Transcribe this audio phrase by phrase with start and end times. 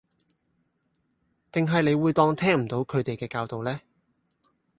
[1.51, 3.81] 定係你會當聽唔到佢哋嘅教導呢